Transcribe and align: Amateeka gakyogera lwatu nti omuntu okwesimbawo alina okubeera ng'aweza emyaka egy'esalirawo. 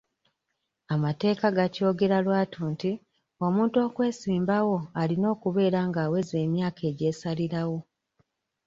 Amateeka 0.93 1.45
gakyogera 1.57 2.17
lwatu 2.25 2.59
nti 2.73 2.91
omuntu 3.45 3.77
okwesimbawo 3.87 4.77
alina 5.01 5.25
okubeera 5.35 5.79
ng'aweza 5.87 6.35
emyaka 6.45 6.81
egy'esalirawo. 6.91 7.77